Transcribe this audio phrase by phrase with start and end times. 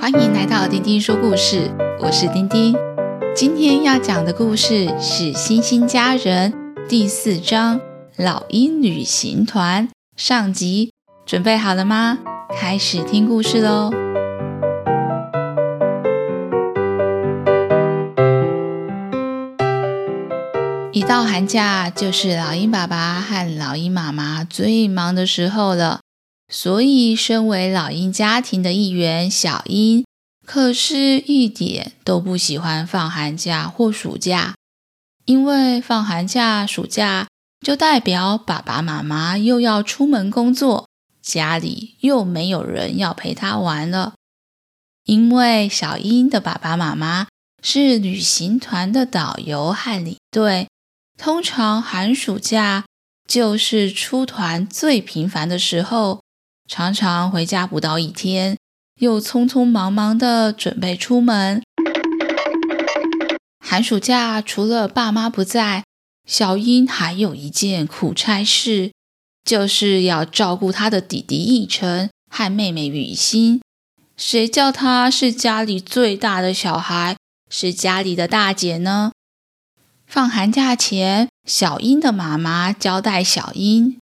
[0.00, 2.74] 欢迎来到丁丁说故事，我是丁丁。
[3.36, 6.50] 今天要讲的故事是《星星家人》
[6.88, 7.78] 第四章
[8.16, 9.86] 《老鹰旅行团》
[10.16, 10.94] 上集。
[11.26, 12.18] 准备好了吗？
[12.58, 13.90] 开始听故事喽！
[20.92, 26.00] 一到寒假，就是老鹰爸爸和老鹰妈妈最忙的时候了。
[26.52, 30.04] 所以，身为老鹰家庭的一员，小鹰
[30.44, 34.56] 可是一点都不喜欢放寒假或暑假，
[35.26, 37.28] 因为放寒假、暑假
[37.64, 40.88] 就代表爸爸妈妈又要出门工作，
[41.22, 44.14] 家里又没有人要陪他玩了。
[45.04, 47.28] 因为小鹰的爸爸妈妈
[47.62, 50.66] 是旅行团的导游和领队，
[51.16, 52.84] 通常寒暑假
[53.28, 56.19] 就是出团最频繁的时候。
[56.70, 58.56] 常常回家不到一天，
[59.00, 61.60] 又匆匆忙忙地准备出门。
[63.58, 65.82] 寒暑假除了爸妈不在，
[66.28, 68.92] 小英还有一件苦差事，
[69.44, 73.60] 就是要照顾她的弟弟奕晨和妹妹雨欣。
[74.16, 77.16] 谁叫她是家里最大的小孩，
[77.50, 79.10] 是家里的大姐呢？
[80.06, 83.98] 放寒假前，小英的妈妈交代小英。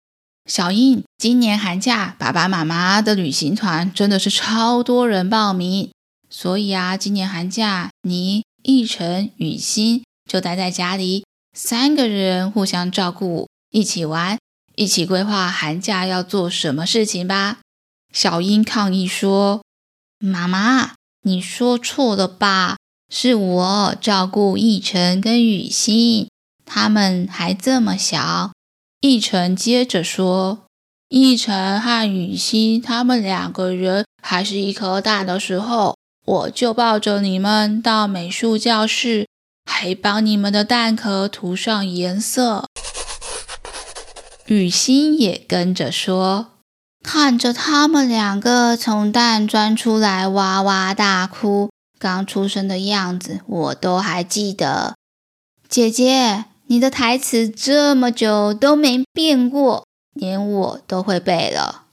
[0.45, 5.91] 小英，今年寒假爸爸妈妈的旅行团真的是超多人报名，
[6.29, 11.25] 所以啊，今年寒假你、奕晨、雨欣就待在家里，
[11.57, 14.37] 三个人互相照顾，一起玩，
[14.75, 17.59] 一起规划寒假要做什么事情吧。
[18.13, 19.63] 小英抗议说
[20.19, 22.77] ：“妈妈，你说错了吧？
[23.09, 26.29] 是我照顾奕晨跟雨欣，
[26.67, 28.51] 他们还这么小。”
[29.03, 30.67] 奕晨接着说
[31.11, 39.27] ：“奕晨和雨欣他们两个人还是一颗蛋的时候，我就抱着你们到美术教室，
[39.69, 42.67] 还帮你们的蛋壳涂上颜色。”
[44.47, 46.53] 雨欣也跟着说
[47.03, 54.95] ：“看着他们两个从蛋钻出来，哇哇大哭，刚出生的样子我都还记得。”
[55.69, 56.45] 姐姐。
[56.73, 59.85] 你的台词这么久都没变过，
[60.15, 61.89] 连我都会背了。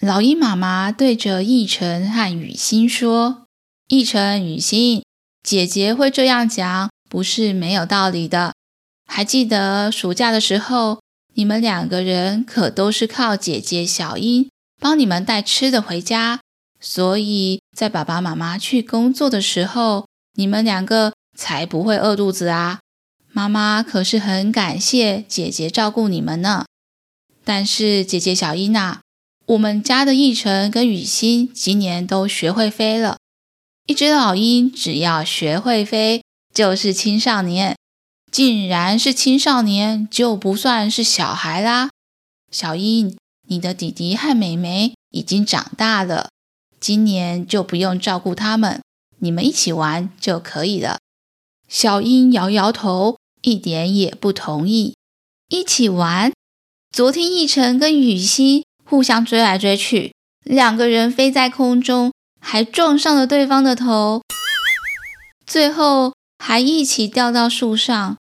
[0.00, 3.44] 老鹰妈妈对着奕晨和雨欣说
[3.92, 5.04] ：“奕晨、雨欣，
[5.42, 8.54] 姐姐会这样讲，不是没有道理的。
[9.06, 11.00] 还记得暑假的时候，
[11.34, 14.48] 你们两个人可都是靠姐姐小英
[14.80, 16.40] 帮你们带吃的回家，
[16.80, 20.06] 所以在爸爸妈妈去工作的时候，
[20.36, 22.78] 你们两个才不会饿肚子啊。”
[23.34, 26.66] 妈妈可是很感谢姐姐照顾你们呢，
[27.42, 29.00] 但是姐姐小英啊，
[29.46, 33.16] 我们家的奕成跟雨欣今年都学会飞了。
[33.86, 36.22] 一只老鹰只要学会飞，
[36.52, 37.74] 就是青少年。
[38.30, 41.88] 既然是青少年，就不算是小孩啦。
[42.50, 43.16] 小英，
[43.48, 46.28] 你的弟弟和妹妹已经长大了，
[46.78, 48.82] 今年就不用照顾他们，
[49.20, 50.98] 你们一起玩就可以了。
[51.66, 53.16] 小英摇摇头。
[53.42, 54.96] 一点也不同意
[55.48, 56.32] 一起玩。
[56.90, 60.14] 昨天奕晨跟雨欣互相追来追去，
[60.44, 64.22] 两个人飞在空中，还撞上了对方的头，
[65.46, 68.16] 最后还一起掉到树上。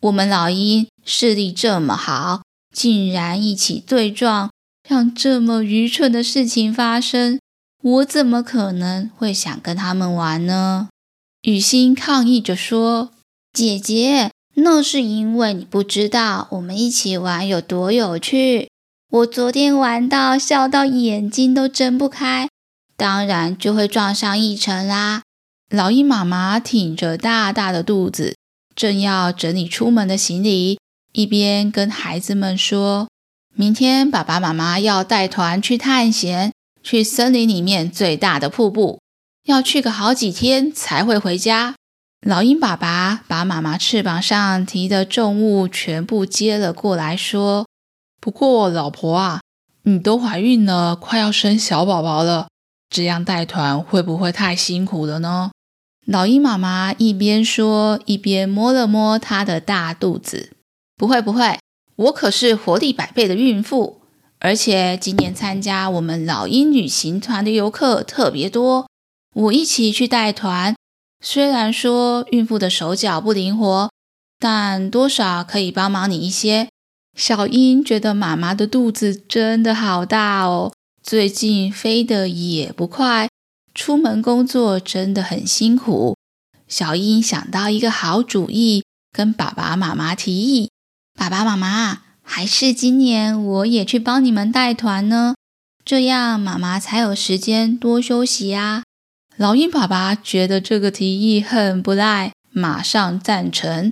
[0.00, 2.42] 我们老鹰视力这么好，
[2.74, 4.50] 竟然一起对撞，
[4.88, 7.38] 让这么愚蠢的事情发生，
[7.82, 10.88] 我怎么可能会想跟他们玩呢？
[11.42, 13.12] 雨欣抗议着说
[13.50, 18.68] ：“姐姐，那是因为你不知道我们一起玩有多有趣。
[19.10, 22.50] 我昨天玩到笑到眼睛都睁不开，
[22.94, 25.22] 当然就会撞上一成啦。”
[25.70, 28.36] 老鹰妈妈挺着大大的肚子，
[28.74, 30.78] 正要整理出门的行李，
[31.12, 33.08] 一边跟孩子们说
[33.56, 36.52] ：“明天爸爸妈妈要带团去探险，
[36.82, 38.98] 去森林里面最大的瀑布。”
[39.50, 41.74] 要去个好几天才会回家。
[42.26, 47.66] 老鹰爸爸把妈妈翅膀上提的重物全部接了过来，说
[48.20, 49.40] ：“不过，老婆啊，
[49.84, 52.48] 你都怀孕了，快要生小宝宝了，
[52.90, 55.50] 这样带团会不会太辛苦了呢？”
[56.06, 60.52] 老鹰妈妈一边说，一边摸了摸她的大肚子
[60.96, 61.58] ：“不会，不会，
[61.96, 64.02] 我可是活力百倍的孕妇，
[64.40, 68.86] 而且今年参加我们老鹰旅行团的游客特别多。”
[69.34, 70.74] 我一起去带团，
[71.24, 73.90] 虽然说孕妇的手脚不灵活，
[74.38, 76.68] 但多少可以帮忙你一些。
[77.16, 80.72] 小英觉得妈妈的肚子真的好大哦，
[81.02, 83.28] 最近飞得也不快，
[83.74, 86.16] 出门工作真的很辛苦。
[86.66, 90.70] 小英想到一个好主意，跟爸爸妈妈提议
[91.18, 95.34] ：“爸爸妈妈，还是今年我也去帮你们带团呢？
[95.84, 98.82] 这样妈妈才有时间多休息啊。”
[99.40, 103.90] 老鹰爸爸觉得这个提议很不赖，马上赞成。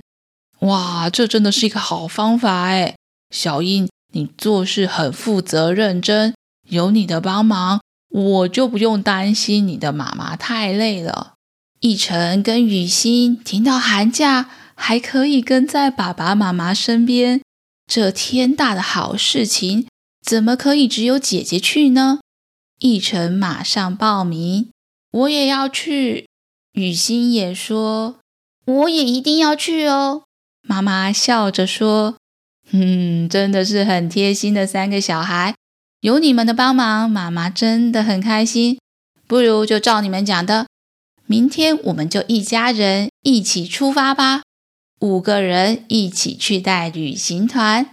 [0.59, 2.95] 哇，这真的是一个好方法哎！
[3.31, 6.35] 小英，你做事很负责认真，
[6.67, 7.81] 有你的帮忙，
[8.11, 11.33] 我就不用担心你的妈妈太累了。
[11.81, 17.41] 奕晨跟雨欣听到寒假还可以跟在爸爸妈妈身边，
[17.87, 19.87] 这天大的好事情，
[20.23, 22.19] 怎么可以只有姐姐去呢？
[22.81, 24.69] 奕晨马上报名，
[25.11, 26.25] 我也要去。
[26.73, 28.19] 雨欣也说，
[28.65, 30.23] 我也一定要去哦。
[30.61, 32.15] 妈妈笑着说
[32.71, 35.55] ：“嗯，真的是很贴心的三个小孩，
[36.01, 38.77] 有你们的帮忙，妈妈真的很开心。
[39.27, 40.67] 不如就照你们讲的。”
[41.25, 44.41] 明天我们就一家人一起出发吧，
[45.01, 47.89] 五个人一起去带旅行团。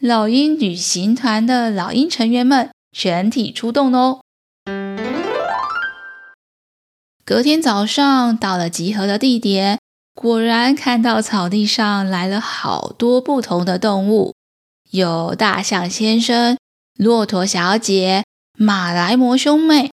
[0.00, 4.22] 老鹰旅行团的老鹰成员们全体出动哦！
[7.30, 9.78] 隔天早上到了集合的地点，
[10.16, 14.34] 果然看到草地上来了好多不同的动物，
[14.90, 16.58] 有大象先生、
[16.98, 18.24] 骆驼小姐、
[18.58, 19.92] 马来貘兄妹。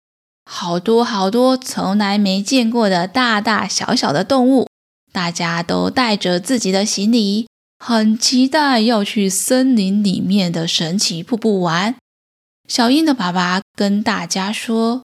[0.50, 4.66] 好多好多从来没见过的大大小小的动物，
[5.12, 7.46] 大家都带着自己的行李，
[7.78, 11.96] 很期待要去森林里面的神奇瀑布玩。
[12.66, 15.02] 小英的爸爸跟大家说：“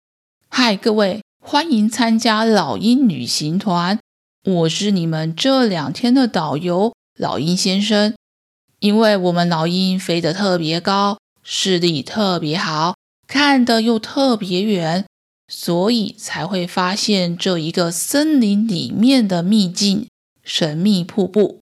[0.50, 4.00] 嗨，各位，欢迎参加老鹰旅行团，
[4.46, 8.16] 我是你们这两天的导游，老鹰先生。
[8.80, 12.96] 因为我们老鹰飞得特别高，视力特别好，
[13.28, 15.06] 看得又特别远。”
[15.48, 20.08] 所以才会发现这一个森林里面的秘境——
[20.44, 21.60] 神秘瀑布。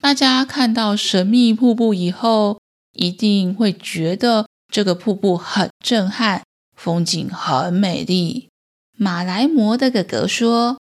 [0.00, 2.58] 大家看到神秘瀑布以后，
[2.92, 6.42] 一定会觉得这个瀑布很震撼，
[6.74, 8.48] 风景很美丽。
[8.96, 10.78] 马来貘的哥哥说：“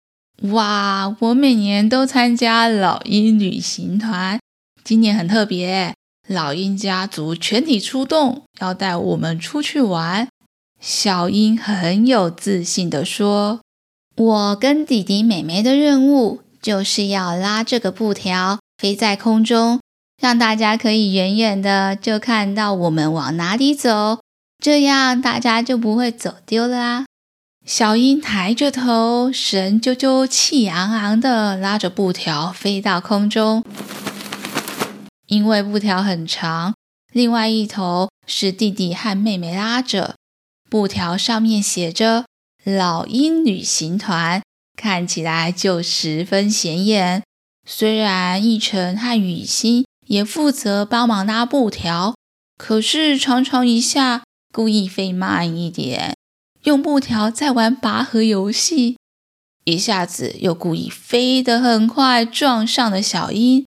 [0.51, 4.39] 哇，我每年都参加老鹰旅行团，
[4.83, 5.95] 今年很特别，
[6.27, 10.27] 老鹰家族全体出动，要带我们出去玩。”
[10.81, 13.61] 小鹰很有自信地说
[14.17, 19.79] ：“我跟弟弟妹妹的任务就是要拉这个布条飞在空中，
[20.21, 24.19] 让大家可以远远的就看到我们往哪里走，
[24.61, 27.05] 这样大家就不会走丢了啊。”
[27.73, 33.63] 小鹰抬着头，神啾啾、气昂昂地拉着布条飞到空中，
[35.27, 36.73] 因为布条很长，
[37.13, 40.15] 另外一头是弟弟和妹妹拉着。
[40.69, 42.25] 布条上面写着
[42.65, 44.43] “老鹰旅行团”，
[44.75, 47.23] 看起来就十分显眼。
[47.65, 52.15] 虽然奕晨和雨欣也负责帮忙拉布条，
[52.57, 54.23] 可是常常一下
[54.53, 56.17] 故意飞慢一点，
[56.63, 58.95] 用木条在玩拔河游戏；
[59.65, 63.65] 一下子又故意飞得很快，撞上了小鹰。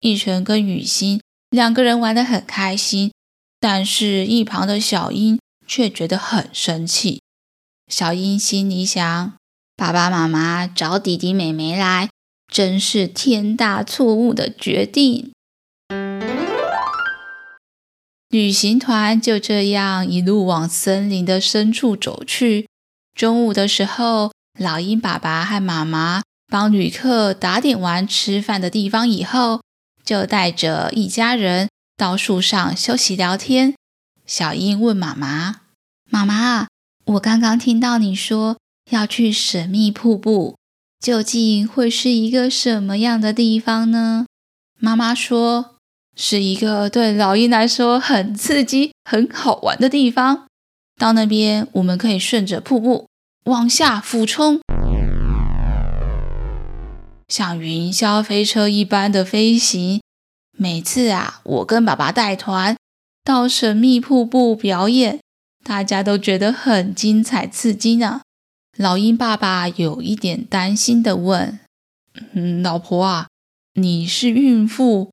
[0.00, 1.20] 奕晨跟雨欣
[1.50, 3.12] 两个人玩得很开心，
[3.58, 5.38] 但是一旁的小鹰。
[5.70, 7.20] 却觉得很生气。
[7.88, 9.34] 小英心里想：
[9.76, 12.08] 爸爸妈妈找弟弟妹妹来，
[12.50, 15.30] 真是天大错误的决定。
[18.30, 22.68] 旅行团就这样一路往森林的深处走去。
[23.14, 29.62] 中午的时候，老鹰爸爸和妈妈帮旅客打点完吃饭的地方以后，
[30.04, 33.74] 就带着一家人到树上休息聊天。
[34.26, 35.62] 小鹰问妈妈
[36.10, 36.68] ：“妈妈，
[37.06, 38.58] 我刚刚听到你说
[38.90, 40.56] 要去神秘瀑布，
[41.00, 44.26] 究竟会是一个什么样的地方呢？”
[44.78, 45.76] 妈妈说
[46.20, 50.46] ：“是一个对老鹰来说很刺激、很好玩的地方。
[50.98, 53.06] 到那边，我们可以顺着瀑布
[53.44, 54.60] 往下俯冲，
[57.28, 60.00] 像云霄飞车一般的飞行。
[60.58, 62.76] 每次啊，我跟爸爸带团。”
[63.22, 65.20] 到神秘瀑布表演，
[65.62, 68.22] 大家都觉得很精彩刺激呢。
[68.76, 71.60] 老鹰爸爸有一点担心的问
[72.32, 73.28] ：“嗯，老婆啊，
[73.74, 75.10] 你是孕妇，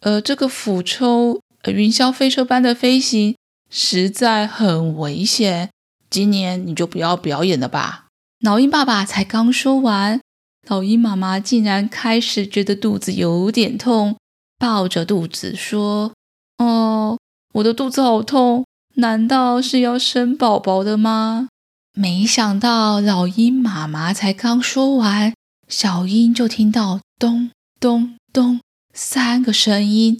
[0.00, 3.36] 呃，这个俯冲、呃、云霄飞车般的飞行
[3.70, 5.70] 实在很危险，
[6.08, 8.06] 今年你就不要表演了吧？”
[8.40, 10.20] 老鹰爸爸才刚说完，
[10.68, 14.16] 老鹰妈妈竟然开始觉得肚子有点痛，
[14.58, 16.12] 抱着肚子说
[16.58, 17.18] ：“哦。”
[17.54, 21.48] 我的肚子好痛，难道是要生宝宝的吗？
[21.94, 25.32] 没想到老鹰妈妈才刚说完，
[25.66, 27.50] 小鹰就听到咚
[27.80, 28.60] 咚咚
[29.00, 30.18] 三个声音。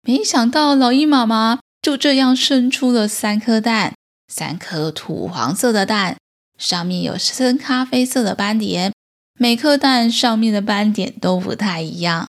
[0.00, 3.92] 没想到老鹰妈妈就这样生出了三颗蛋，
[4.32, 6.16] 三颗土黄色的蛋，
[6.58, 8.94] 上面有深咖啡色的斑点，
[9.38, 12.26] 每颗蛋上面的斑点都不太一样。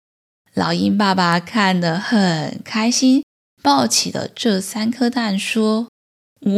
[0.55, 3.25] 老鹰爸爸看得很开心，
[3.61, 5.89] 抱起了这三颗蛋，说：“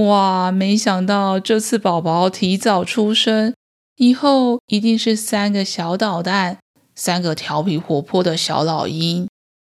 [0.07, 3.55] 哇，没想到这次宝宝提早出生，
[3.97, 6.59] 以后一定是三个小捣蛋，
[7.05, 9.27] 三个调皮活泼的小老鹰。”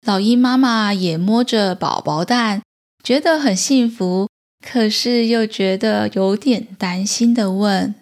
[0.07, 2.63] 老鹰妈妈也摸着宝宝蛋，
[3.03, 4.29] 觉得很幸福，
[4.65, 7.93] 可是又觉得有点担心的问：“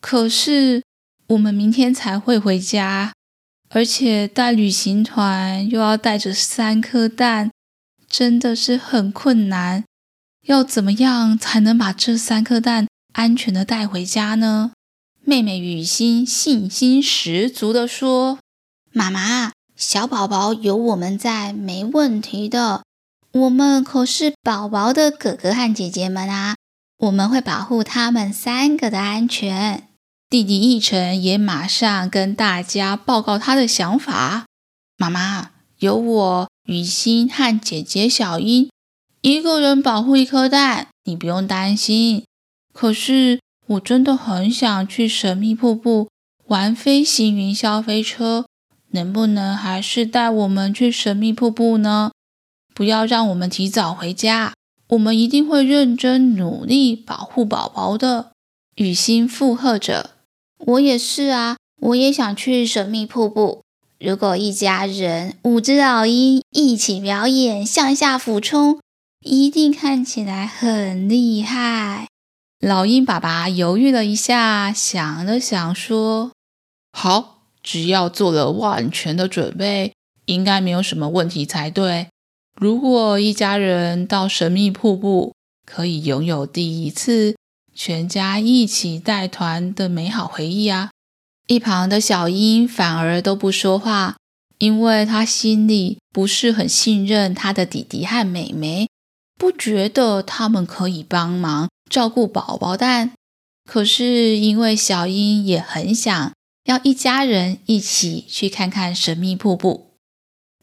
[0.00, 0.82] 可是
[1.26, 3.12] 我们明天才会回家。”
[3.68, 7.50] 而且带旅行团又要带着三颗蛋，
[8.08, 9.84] 真的是很困难。
[10.46, 14.72] 要怎么样才能把这三颗蛋安全的带回家呢？
[15.22, 18.38] 妹妹雨欣信心十足地说
[18.92, 22.82] ：“妈妈，小宝宝有我们在，没问题的。
[23.32, 26.56] 我们可是宝宝的哥哥和姐姐们啊，
[26.98, 29.86] 我们会保护他们三个的安全。”
[30.28, 34.46] 弟弟奕晨也马上跟大家报告他的想法
[34.98, 38.68] ：“妈妈，有我雨欣和姐姐小英，
[39.22, 42.24] 一个人保护一颗蛋，你不用担心。
[42.72, 46.08] 可是我真的很想去神秘瀑布
[46.46, 48.46] 玩飞行云霄飞车，
[48.92, 52.10] 能不能还是带我们去神秘瀑布呢？
[52.74, 54.54] 不要让我们提早回家，
[54.88, 58.32] 我们一定会认真努力保护宝宝的。”
[58.76, 60.10] 雨欣附和着。
[60.66, 63.62] 我也是啊，我也想去神秘瀑布。
[63.98, 68.80] 如果一家人五只老鹰一起表演向下俯冲，
[69.20, 72.08] 一定看起来很厉害。
[72.58, 76.32] 老鹰爸爸犹豫了一下，想了想说
[76.92, 79.92] ：“好，只要做了万全的准备，
[80.26, 82.08] 应该没有什么问题才对。
[82.56, 85.34] 如果一家人到神秘瀑布，
[85.66, 87.36] 可以拥有第一次。”
[87.72, 90.90] 全家一起带团的美好回忆啊！
[91.46, 94.16] 一旁的小英反而都不说话，
[94.58, 98.88] 因为她心里不是很信任她的弟弟和妹妹，
[99.38, 103.12] 不觉得他们可以帮忙照顾宝宝蛋。
[103.64, 106.32] 可是因为小英也很想
[106.64, 109.94] 要一家人一起去看看神秘瀑布，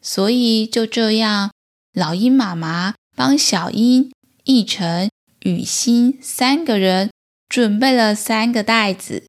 [0.02, 1.52] 所以就这样，
[1.94, 4.12] 老鹰妈妈帮小鹰、
[4.46, 5.10] 奕晨。
[5.42, 7.12] 雨欣三个人
[7.48, 9.28] 准备了三个袋子，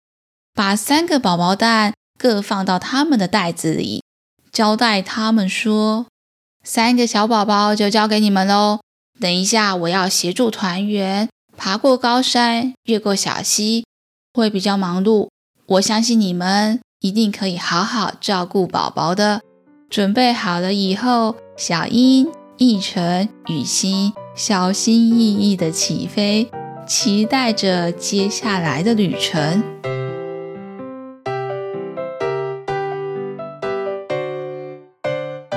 [0.53, 4.03] 把三个宝宝蛋各放到他们的袋子里，
[4.51, 6.07] 交代他们说
[6.65, 8.81] ：“三个小宝宝就交给你们喽。
[9.21, 13.85] 等一下，我要协助团员爬过高山，越过小溪，
[14.33, 15.29] 会比较忙碌。
[15.69, 19.43] 我相信你们一定可以好好照顾宝宝的。
[19.91, 26.49] 准备好了以后，小英、奕晨、雨欣。”小心翼翼的起飞，
[26.87, 29.63] 期待着接下来的旅程。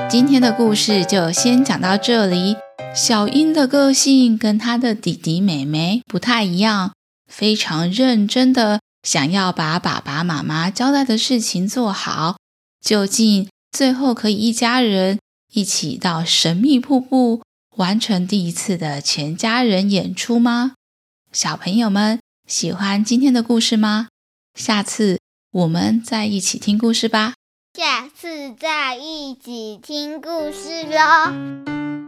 [0.10, 2.58] 今天的故事就先讲到这里。
[2.94, 6.92] 小英的个性跟他的弟弟妹妹不太一样，
[7.28, 12.38] 非常认真的想要把爸爸妈妈交代的事情做好。
[12.80, 15.20] 究竟最后可以一家人
[15.54, 17.42] 一起到神秘瀑布，
[17.78, 20.74] 完成第一次的全家人演出吗？
[21.32, 24.08] 小朋友们喜欢今天的故事吗？
[24.56, 25.20] 下次
[25.52, 27.36] 我们再一起听故事吧。
[27.78, 32.01] 下次再一起听故事喽。